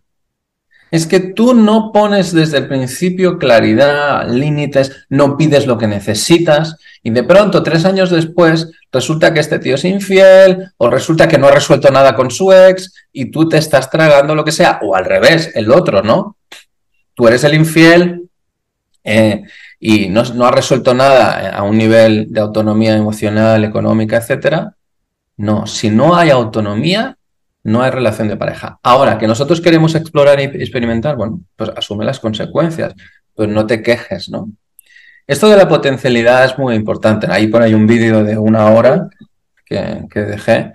[0.91, 6.77] Es que tú no pones desde el principio claridad, límites, no pides lo que necesitas
[7.03, 11.39] y de pronto, tres años después, resulta que este tío es infiel o resulta que
[11.39, 14.81] no ha resuelto nada con su ex y tú te estás tragando lo que sea,
[14.83, 16.37] o al revés, el otro, ¿no?
[17.15, 18.29] Tú eres el infiel
[19.05, 19.45] eh,
[19.79, 24.75] y no, no has resuelto nada a un nivel de autonomía emocional, económica, etcétera.
[25.37, 27.17] No, si no hay autonomía,
[27.63, 28.79] no hay relación de pareja.
[28.83, 32.95] Ahora, que nosotros queremos explorar y experimentar, bueno, pues asume las consecuencias,
[33.35, 34.51] pues no te quejes, ¿no?
[35.27, 37.27] Esto de la potencialidad es muy importante.
[37.31, 39.09] Ahí por ahí un vídeo de una hora
[39.65, 40.73] que, dejé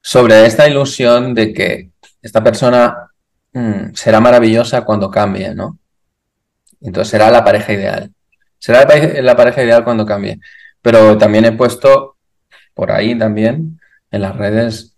[0.00, 3.10] sobre esta ilusión de que esta persona
[3.52, 5.78] mm, será maravillosa cuando cambie, ¿no?
[6.80, 8.10] Entonces será la pareja ideal.
[8.58, 8.84] Será
[9.22, 10.40] la pareja ideal cuando cambie.
[10.80, 12.16] Pero también he puesto
[12.74, 14.91] por ahí también en las redes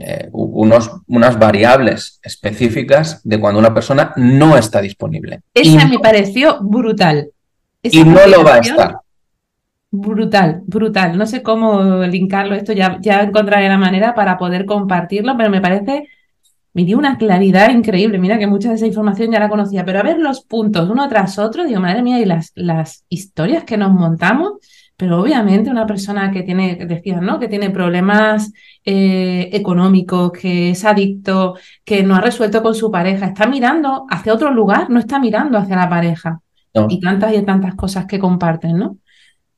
[0.00, 5.42] eh, unos, unas variables específicas de cuando una persona no está disponible.
[5.52, 7.28] Esa me pareció brutal
[7.82, 8.96] y no lo va a estar.
[9.90, 11.16] Brutal, brutal.
[11.16, 15.60] No sé cómo linkarlo esto, ya, ya encontraré la manera para poder compartirlo, pero me
[15.60, 16.08] parece,
[16.76, 18.18] me dio una claridad increíble.
[18.18, 21.08] Mira que mucha de esa información ya la conocía, pero a ver los puntos uno
[21.08, 24.58] tras otro, digo, madre mía, y las, las historias que nos montamos,
[24.94, 27.38] pero obviamente una persona que tiene, decías, ¿no?
[27.38, 28.52] Que tiene problemas
[28.84, 34.34] eh, económicos, que es adicto, que no ha resuelto con su pareja, está mirando hacia
[34.34, 36.42] otro lugar, no está mirando hacia la pareja
[36.90, 38.98] y tantas y tantas cosas que comparten, ¿no?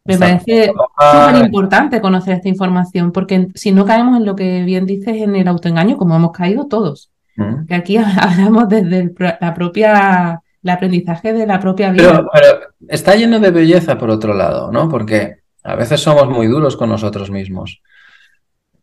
[0.04, 4.86] Me parece súper importante conocer esta información, porque si no caemos en lo que bien
[4.86, 7.10] dices en el autoengaño, como hemos caído todos.
[7.36, 7.66] Mm.
[7.66, 12.26] Que aquí hablamos desde la propia, el aprendizaje de la propia vida.
[12.32, 12.58] Pero,
[12.88, 14.88] está lleno de belleza por otro lado, ¿no?
[14.88, 17.82] Porque a veces somos muy duros con nosotros mismos.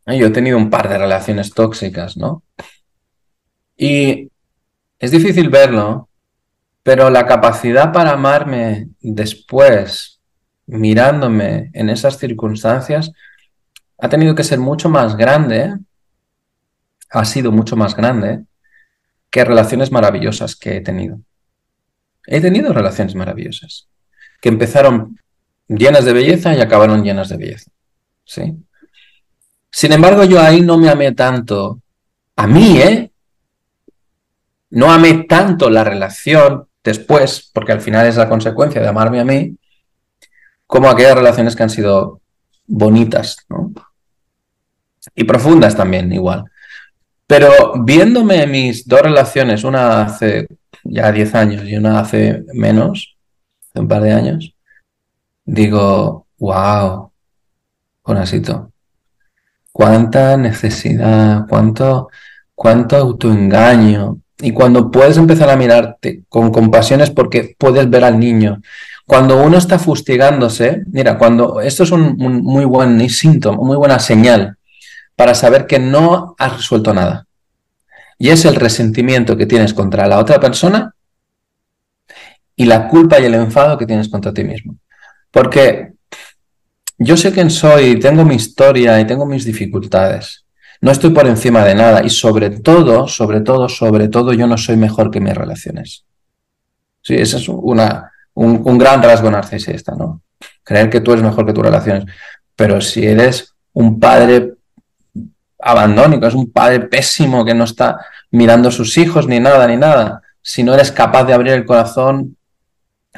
[0.06, 2.44] Yo he tenido un par de relaciones tóxicas, ¿no?
[3.76, 4.30] Y
[5.00, 6.10] es difícil verlo,
[6.84, 10.15] pero la capacidad para amarme después,
[10.68, 13.12] mirándome en esas circunstancias,
[13.98, 15.76] ha tenido que ser mucho más grande,
[17.10, 18.44] ha sido mucho más grande
[19.30, 21.20] que relaciones maravillosas que he tenido.
[22.28, 23.88] He tenido relaciones maravillosas,
[24.42, 25.20] que empezaron
[25.68, 27.72] llenas de belleza y acabaron llenas de belleza.
[28.24, 28.56] ¿sí?
[29.72, 31.82] Sin embargo, yo ahí no me amé tanto
[32.36, 33.12] a mí, ¿eh?
[34.72, 39.26] No amé tanto la relación después, porque al final es la consecuencia de amarme a
[39.26, 39.58] mí,
[40.68, 42.22] como aquellas relaciones que han sido
[42.68, 43.38] bonitas.
[45.16, 46.46] Y profundas también, igual.
[47.28, 47.50] Pero
[47.84, 50.48] viéndome mis dos relaciones, una hace
[50.84, 53.18] ya 10 años y una hace menos,
[53.70, 54.56] hace un par de años,
[55.44, 57.12] digo, wow,
[58.04, 58.72] Jonasito,
[59.72, 62.10] cuánta necesidad, cuánto,
[62.54, 68.20] cuánto autoengaño, y cuando puedes empezar a mirarte con compasión es porque puedes ver al
[68.20, 68.62] niño.
[69.06, 74.58] Cuando uno está fustigándose, mira, cuando esto es un, muy buen síntoma, muy buena señal
[75.16, 77.28] para saber que no has resuelto nada.
[78.18, 80.96] Y es el resentimiento que tienes contra la otra persona
[82.56, 84.78] y la culpa y el enfado que tienes contra ti mismo.
[85.30, 85.94] Porque
[86.98, 90.46] yo sé quién soy, tengo mi historia y tengo mis dificultades.
[90.82, 94.58] No estoy por encima de nada y sobre todo, sobre todo, sobre todo, yo no
[94.58, 96.06] soy mejor que mis relaciones.
[97.02, 100.22] Sí, ese es una, un, gran rasgo narcisista, ¿no?
[100.64, 102.06] Creer que tú eres mejor que tus relaciones.
[102.56, 104.54] Pero si eres un padre
[105.60, 108.00] abandónico, es un padre pésimo que no está
[108.32, 111.66] mirando a sus hijos ni nada, ni nada, si no eres capaz de abrir el
[111.66, 112.38] corazón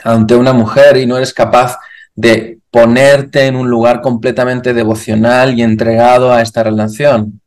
[0.03, 1.77] ante una mujer y no eres capaz
[2.15, 7.41] de ponerte en un lugar completamente devocional y entregado a esta relación.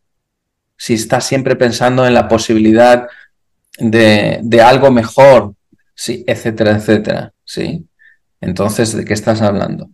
[0.77, 3.07] Si estás siempre pensando en la posibilidad
[3.79, 5.55] de algo mejor,
[6.01, 7.87] sí, etcétera, etcétera, ¿sí?
[8.41, 9.91] Entonces, ¿de qué estás hablando?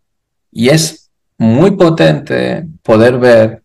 [0.53, 3.65] Y es muy potente poder ver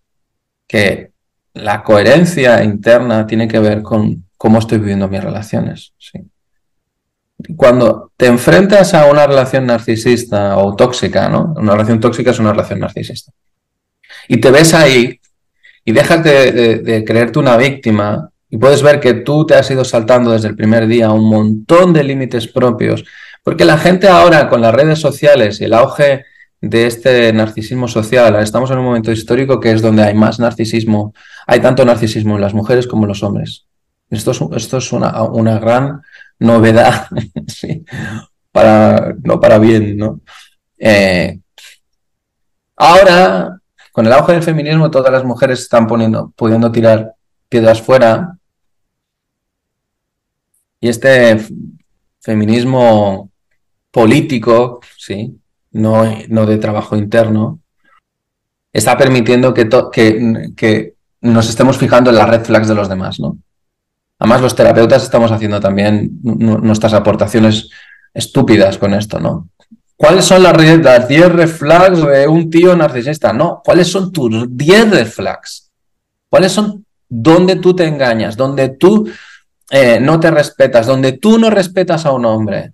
[0.67, 1.11] que
[1.53, 5.93] la coherencia interna tiene que ver con cómo estoy viviendo mis relaciones.
[5.99, 6.19] ¿sí?
[7.55, 11.53] cuando te enfrentas a una relación narcisista o tóxica, ¿no?
[11.57, 13.31] Una relación tóxica es una relación narcisista.
[14.27, 15.19] Y te ves ahí
[15.83, 20.31] y dejas de, creerte una víctima y puedes ver que tú te has ido saltando
[20.31, 23.05] desde el primer día un montón de límites propios.
[23.43, 26.25] Porque la gente ahora con las redes sociales y el auge
[26.59, 31.13] de este narcisismo social, estamos en un momento histórico que es donde hay más narcisismo,
[31.47, 33.65] hay tanto narcisismo en las mujeres como en los hombres.
[34.09, 36.01] Esto es, esto es una, una gran
[36.37, 37.07] novedad,
[37.47, 37.85] ¿sí?
[38.51, 40.19] para, no para bien, ¿no?
[40.77, 41.39] Eh,
[42.75, 43.57] ahora,
[43.93, 47.13] con el auge del feminismo, todas las mujeres están poniendo, pudiendo tirar
[47.47, 48.37] piedras fuera.
[50.81, 51.37] Y este
[52.19, 53.29] feminismo
[53.91, 55.39] político, ¿sí?
[55.71, 57.59] No, no de trabajo interno,
[58.73, 59.69] está permitiendo que,
[60.55, 63.37] que, nos estemos fijando en las red flags de los demás, ¿no?
[64.17, 67.69] Además, los terapeutas estamos haciendo también nuestras aportaciones
[68.11, 69.49] estúpidas con esto, ¿no?
[69.95, 73.31] ¿Cuáles son las 10 red flags de un tío narcisista?
[73.33, 75.69] No, ¿cuáles son tus 10 red flags?
[76.27, 79.07] ¿Cuáles son donde tú te engañas, donde tú
[79.71, 82.73] eh, no te respetas, donde tú no respetas a un hombre?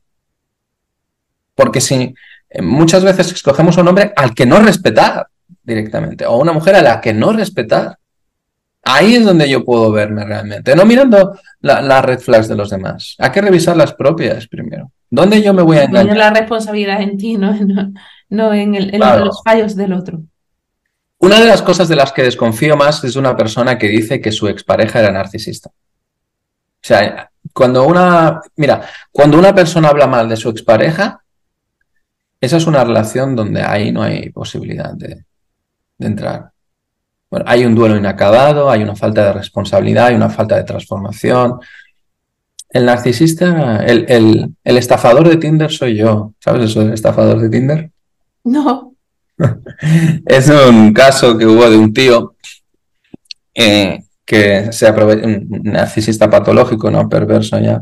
[1.55, 2.13] Porque si
[2.49, 5.27] eh, muchas veces escogemos a un hombre al que no respetar
[5.67, 7.97] directamente, o a una mujer a la que no respetar.
[8.83, 13.15] Ahí es donde yo puedo verme realmente, no mirando las red flags de los demás.
[13.17, 14.91] Hay que revisar las propias primero.
[15.09, 16.15] ¿Dónde yo me voy a engañar?
[16.15, 17.53] La responsabilidad en ti, no,
[18.29, 20.21] no, en, los fallos del otro.
[21.19, 24.31] Una de las cosas de las que desconfío más es una persona que dice que
[24.31, 25.69] su expareja era narcisista.
[26.83, 31.21] O sea, cuando una, mira, cuando una persona habla mal de su expareja,
[32.39, 35.23] esa es una relación donde ahí no hay posibilidad de
[35.99, 36.51] entrar.
[37.29, 41.59] Bueno, hay un duelo inacabado, hay una falta de responsabilidad, hay una falta de transformación.
[42.69, 44.05] El narcisista, el,
[44.63, 46.33] el, estafador de Tinder soy yo.
[46.39, 47.91] ¿Sabes eso del estafador de Tinder?
[48.45, 48.93] No.
[50.25, 52.35] es un caso que hubo de un tío
[53.53, 57.81] eh, que se aprovecha, un narcisista patológico, no perverso ya,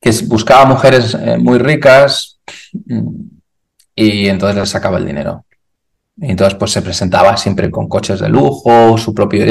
[0.00, 2.38] que buscaba mujeres eh, muy ricas
[2.72, 3.08] mm,
[3.96, 5.44] y entonces les sacaba el dinero.
[6.16, 9.44] Y entonces pues se presentaba siempre con coches de lujo, su propio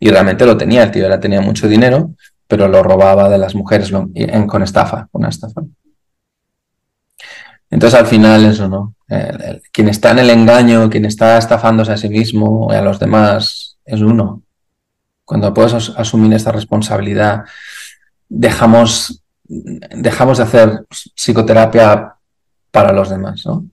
[0.00, 2.14] y realmente lo tenía, el tío era, tenía mucho dinero,
[2.48, 3.92] pero lo robaba de las mujeres
[4.46, 5.60] con estafa, una estafa.
[7.68, 8.94] Entonces al final eso, ¿no?
[9.70, 13.76] quien está en el engaño, quien está estafándose a sí mismo y a los demás,
[13.84, 14.45] es uno.
[15.26, 17.44] Cuando puedes asumir esta responsabilidad,
[18.28, 22.14] dejamos, dejamos de hacer psicoterapia
[22.70, 23.66] para los demás, ¿no?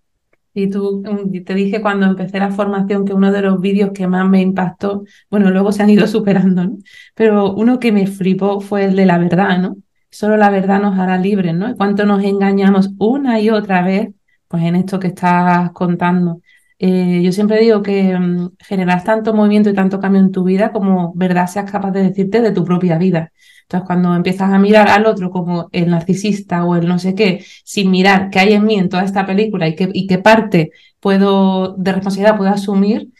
[0.55, 4.07] Y tú mm, te dije cuando empecé la formación que uno de los vídeos que
[4.07, 6.77] más me impactó, bueno, luego se han ido superando, ¿no?
[7.15, 9.77] Pero uno que me flipó fue el de la verdad, ¿no?
[10.09, 11.75] Solo la verdad nos hará libres, ¿no?
[11.75, 14.09] Cuánto nos engañamos una y otra vez,
[14.47, 16.41] pues en esto que estás contando.
[16.85, 20.73] Eh, yo siempre digo que mm, generas tanto movimiento y tanto cambio en tu vida
[20.73, 23.31] como verdad seas capaz de decirte de tu propia vida.
[23.61, 27.45] Entonces, cuando empiezas a mirar al otro como el narcisista o el no sé qué,
[27.63, 30.71] sin mirar qué hay en mí en toda esta película y qué, y qué parte
[30.99, 33.13] puedo de responsabilidad puedo asumir,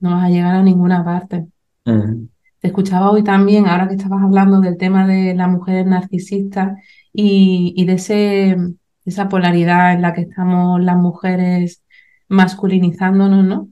[0.00, 1.44] no vas a llegar a ninguna parte.
[1.84, 6.78] Te escuchaba hoy también, ahora que estabas hablando del tema de las mujeres narcisistas
[7.12, 11.83] y, y de, ese, de esa polaridad en la que estamos las mujeres
[12.28, 13.68] masculinizándonos, ¿no?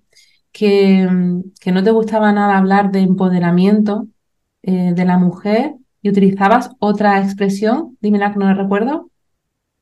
[0.53, 1.09] Que,
[1.61, 4.07] que no te gustaba nada hablar de empoderamiento
[4.63, 9.11] eh, de la mujer y utilizabas otra expresión, dime la que no la recuerdo.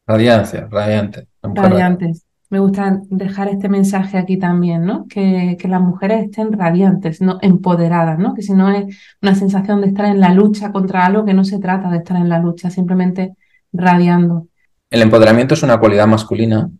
[0.07, 1.27] Radiancia, radiante.
[1.43, 2.25] Radiantes.
[2.51, 5.07] me gusta dejar este mensaje aquí también, ¿no?
[5.09, 8.35] Que, que, las mujeres estén radiantes, no empoderadas, ¿no?
[8.35, 11.45] Que si no es una sensación de estar en la lucha contra algo que no
[11.45, 13.35] se trata de estar en la lucha, simplemente
[13.73, 14.49] radiando.
[14.91, 16.71] El empoderamiento es una cualidad masculina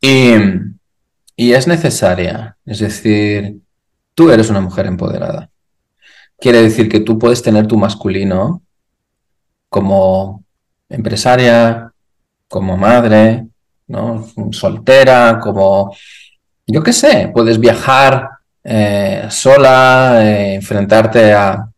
[0.00, 0.34] y,
[1.36, 2.56] y es necesaria.
[2.64, 3.58] Es decir,
[4.14, 5.50] tú eres una mujer empoderada.
[6.38, 8.62] Quiere decir que tú puedes tener tu masculino
[9.68, 10.44] como
[10.88, 11.92] empresaria,
[12.48, 13.46] como madre,
[13.86, 14.26] ¿no?
[14.52, 15.94] soltera, como,
[16.66, 18.28] yo qué sé, puedes viajar
[18.62, 21.68] eh, sola, eh, enfrentarte a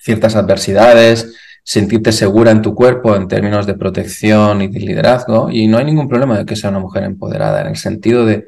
[0.00, 5.66] ciertas adversidades, sentirte segura en tu cuerpo en términos de protección y de liderazgo, y
[5.66, 8.46] no hay ningún problema de que sea una mujer empoderada en el sentido de,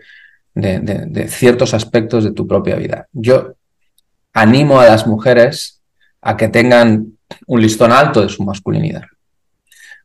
[0.60, 3.06] de ciertos aspectos de tu propia vida.
[3.12, 3.54] Yo
[4.32, 5.80] animo a las mujeres
[6.20, 9.02] a que tengan un listón alto de su masculinidad.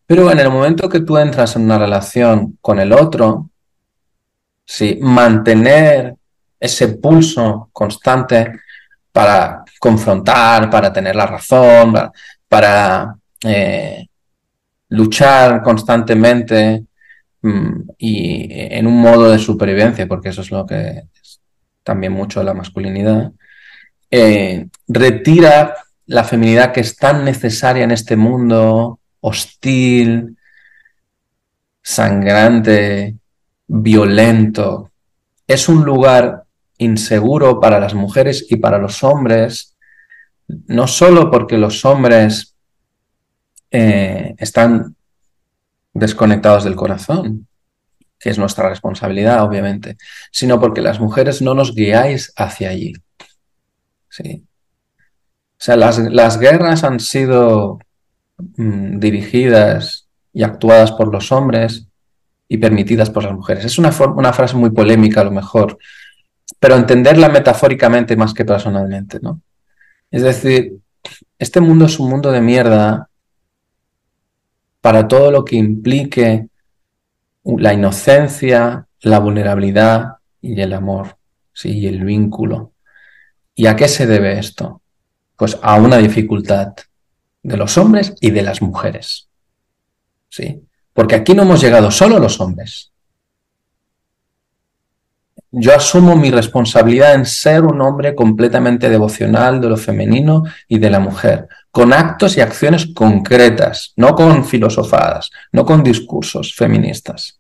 [0.06, 3.50] Pero en el momento que tú entras en una relación con el otro,
[4.66, 6.16] sí, mantener
[6.60, 8.60] ese pulso constante
[9.12, 11.94] para confrontar, para tener la razón,
[12.48, 14.08] para, eh,
[14.90, 16.86] luchar constantemente
[17.98, 21.42] y en un modo de supervivencia, porque eso es lo que es
[21.84, 23.32] también mucho de la masculinidad,
[24.10, 25.76] eh, retira
[26.06, 30.38] la feminidad que es tan necesaria en este mundo hostil,
[31.82, 33.16] sangrante,
[33.68, 34.92] violento.
[35.48, 36.44] Es un lugar
[36.78, 39.76] inseguro para las mujeres y para los hombres,
[40.48, 42.56] no solo porque los hombres
[43.72, 44.96] eh, están
[45.94, 47.48] desconectados del corazón,
[48.20, 49.98] que es nuestra responsabilidad, obviamente,
[50.32, 52.94] sino porque las mujeres no nos guiáis hacia allí.
[54.10, 54.46] Sí.
[55.52, 57.80] O sea, las, las guerras han sido
[58.58, 61.88] Mm, dirigidas y actuadas por los hombres
[62.48, 63.66] y permitidas por las mujeres.
[63.66, 65.78] Es una, una frase muy polémica a lo mejor,
[66.60, 69.42] pero entenderla metafóricamente más que personalmente, ¿no?
[70.12, 70.74] Es decir,
[71.40, 73.10] este mundo es un mundo de mierda
[74.84, 76.50] para todo lo que implique
[77.46, 81.16] la inocencia, la vulnerabilidad y el amor,
[81.54, 81.70] ¿sí?
[81.70, 82.74] y el vínculo.
[83.56, 84.82] ¿Y a qué se debe esto?
[85.38, 86.74] Pues a una dificultad
[87.44, 89.30] de los hombres y de las mujeres.
[90.28, 90.62] ¿Sí?
[90.92, 92.92] Porque aquí no hemos llegado solo los hombres.
[95.56, 100.90] Yo asumo mi responsabilidad en ser un hombre completamente devocional de lo femenino y de
[100.90, 107.40] la mujer, con actos y acciones concretas, no con filosofadas, no con discursos feministas.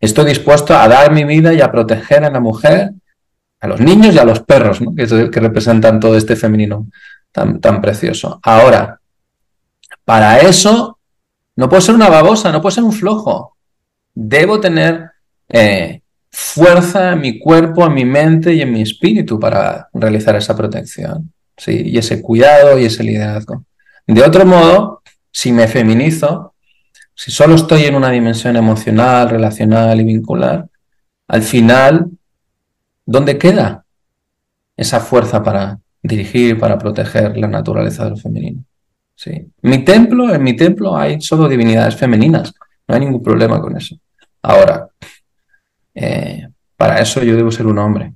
[0.00, 2.90] Estoy dispuesto a dar mi vida y a proteger a la mujer,
[3.60, 6.88] a los niños y a los perros, que, que representan todo este femenino
[7.30, 8.40] tan, precioso.
[8.42, 9.00] Ahora,
[10.04, 10.98] para eso
[11.54, 13.56] no puedo ser una babosa, no puedo ser un flojo.
[14.12, 15.12] Debo tener
[15.48, 16.02] eh,
[16.40, 21.32] fuerza en mi cuerpo, en mi mente y en mi espíritu para realizar esa protección.
[21.56, 21.82] ¿sí?
[21.86, 23.64] Y ese cuidado y ese liderazgo.
[24.06, 26.54] De otro modo, si me feminizo,
[27.14, 30.66] si solo estoy en una dimensión emocional, relacional y vincular,
[31.26, 32.06] al final,
[33.04, 33.84] ¿dónde queda
[34.76, 38.64] esa fuerza para dirigir, para proteger la naturaleza de lo femenino.
[39.14, 39.50] Sí.
[39.62, 42.54] Mi templo, en mi templo hay solo divinidades femeninas,
[42.86, 43.96] no hay ningún problema con eso.
[44.42, 44.87] Ahora,
[46.00, 48.14] eh, para eso yo debo ser un hombre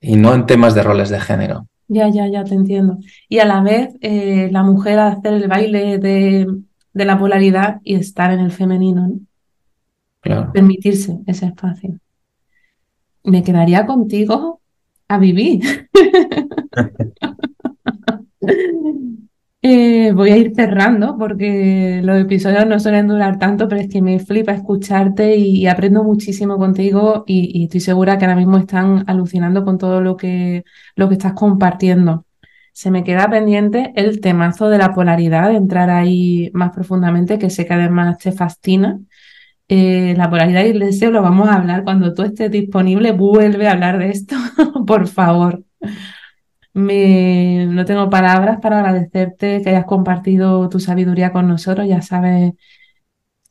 [0.00, 1.66] y no en temas de roles de género.
[1.88, 2.98] Ya, ya, ya te entiendo.
[3.28, 6.46] Y a la vez, eh, la mujer hacer el baile de,
[6.92, 9.10] de, la polaridad y estar en el femenino,
[10.20, 10.52] Claro.
[10.52, 11.98] Permitirse ese espacio.
[13.24, 14.60] Me quedaría contigo
[15.08, 15.88] a vivir.
[19.62, 24.00] Eh, voy a ir cerrando porque los episodios no suelen durar tanto, pero es que
[24.00, 29.62] me flipa escucharte y, aprendo muchísimo contigo y, estoy segura que ahora mismo están alucinando
[29.64, 30.64] con todo lo que,
[30.96, 32.24] lo que estás compartiendo.
[32.72, 37.66] Se me queda pendiente el temazo de la polaridad, entrar ahí más profundamente, que sé
[37.66, 38.98] que además te fascina.
[39.68, 43.12] Eh, la polaridad y el deseo lo vamos a hablar cuando tú estés disponible.
[43.12, 44.36] Vuelve a hablar de esto,
[44.86, 45.64] por favor.
[46.72, 51.86] Me, no tengo palabras para agradecerte que hayas compartido tu sabiduría con nosotros.
[51.88, 52.52] Ya sabes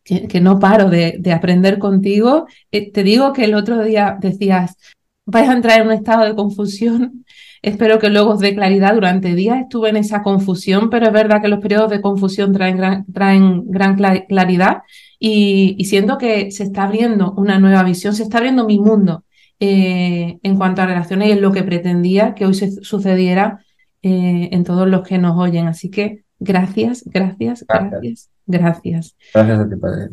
[0.03, 2.47] que, no paro de, aprender contigo.
[2.71, 4.77] Eh, te digo que el otro día decías,
[5.25, 7.25] vais a entrar en un estado de confusión.
[7.61, 8.93] Espero que luego os dé claridad.
[8.95, 12.77] Durante días estuve en esa confusión, pero es verdad que los periodos de confusión traen
[12.77, 14.83] gran, traen gran claridad
[15.19, 19.25] y, y siento que se está abriendo una nueva visión, se está abriendo mi mundo
[19.59, 23.59] eh, en cuanto a relaciones y en lo que pretendía que hoy se sucediera
[24.01, 25.67] eh, en todos los que nos oyen.
[25.67, 29.15] Así que gracias, gracias, gracias, gracias.
[29.33, 30.09] Gracias, a ti, Padre.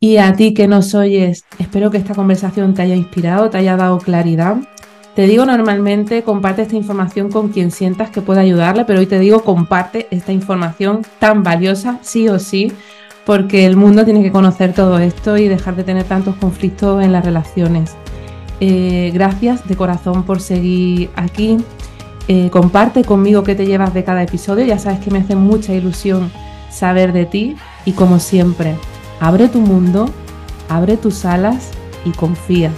[0.00, 3.76] Y a ti que nos oyes, espero que esta conversación te haya inspirado, te haya
[3.76, 4.56] dado claridad.
[5.14, 9.18] Te digo normalmente, comparte esta información con quien sientas que pueda ayudarle, pero hoy te
[9.18, 12.72] digo, comparte esta información tan valiosa, sí o sí,
[13.24, 17.12] porque el mundo tiene que conocer todo esto y dejar de tener tantos conflictos en
[17.12, 17.96] las relaciones.
[18.60, 21.58] Eh, gracias de corazón por seguir aquí.
[22.28, 24.64] Eh, comparte conmigo qué te llevas de cada episodio.
[24.64, 26.30] Ya sabes que me hace mucha ilusión
[26.70, 28.76] saber de ti y como siempre,
[29.20, 30.10] abre tu mundo,
[30.68, 31.70] abre tus alas
[32.04, 32.70] y confía.